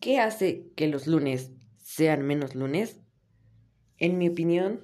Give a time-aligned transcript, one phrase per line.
[0.00, 1.50] ¿Qué hace que los lunes
[1.82, 3.00] sean menos lunes?
[3.96, 4.80] En mi opinión,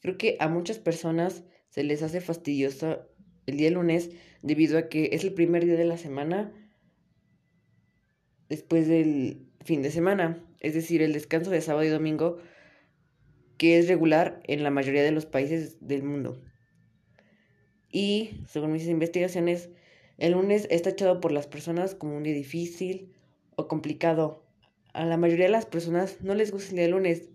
[0.00, 3.06] creo que a muchas personas se les hace fastidioso
[3.46, 4.10] el día lunes
[4.42, 6.52] debido a que es el primer día de la semana
[8.48, 12.38] después del fin de semana, es decir, el descanso de sábado y domingo
[13.56, 16.42] que es regular en la mayoría de los países del mundo.
[17.88, 19.70] Y, según mis investigaciones,
[20.18, 23.12] el lunes está echado por las personas como un día difícil
[23.60, 24.42] o complicado.
[24.92, 27.28] A la mayoría de las personas no les gusta el día lunes,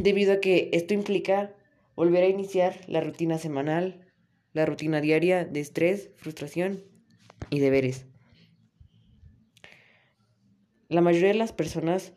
[0.00, 1.54] debido a que esto implica
[1.96, 4.06] volver a iniciar la rutina semanal,
[4.52, 6.84] la rutina diaria de estrés, frustración
[7.50, 8.06] y deberes.
[10.88, 12.12] La mayoría de las personas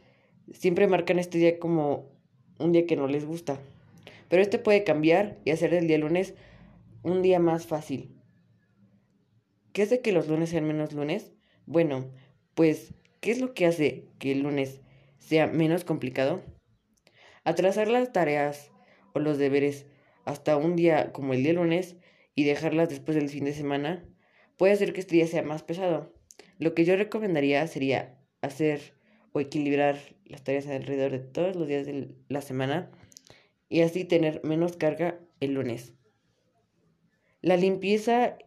[0.54, 2.12] siempre marcan este día como
[2.60, 3.60] un día que no les gusta,
[4.30, 6.36] pero este puede cambiar y hacer del día lunes
[7.04, 8.16] un día más fácil.
[9.74, 11.32] ¿Qué hace que los lunes sean menos lunes?
[11.66, 12.12] Bueno,
[12.56, 14.82] pues, ¿qué es lo que hace que el lunes
[15.20, 16.42] sea menos complicado?
[17.44, 18.72] Atrasar las tareas
[19.14, 19.86] o los deberes
[20.26, 21.96] hasta un día como el día lunes
[22.36, 24.06] y dejarlas después del fin de semana
[24.58, 26.14] puede hacer que este día sea más pesado.
[26.60, 28.94] Lo que yo recomendaría sería hacer
[29.34, 32.92] o equilibrar las tareas alrededor de todos los días de la semana
[33.70, 35.94] y así tener menos carga el lunes.
[37.42, 38.38] La limpieza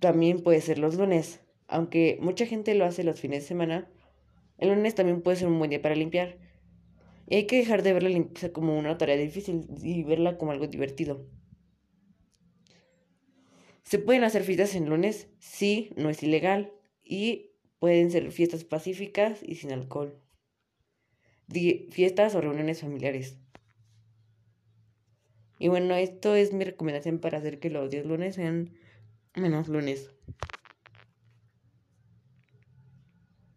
[0.00, 3.90] también puede ser los lunes, aunque mucha gente lo hace los fines de semana.
[4.58, 6.38] El lunes también puede ser un buen día para limpiar.
[7.28, 10.52] Y hay que dejar de ver la limpieza como una tarea difícil y verla como
[10.52, 11.26] algo divertido.
[13.82, 15.28] ¿Se pueden hacer fiestas en lunes?
[15.38, 16.72] Sí, no es ilegal.
[17.04, 20.20] Y pueden ser fiestas pacíficas y sin alcohol.
[21.90, 23.38] fiestas o reuniones familiares.
[25.58, 28.72] Y bueno, esto es mi recomendación para hacer que los días lunes sean
[29.34, 30.15] menos lunes.